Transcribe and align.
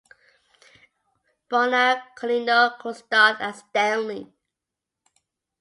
Bonar 1.47 2.01
Colleano 2.17 2.75
co-starred 2.79 3.37
as 3.39 3.59
Stanley. 3.59 4.33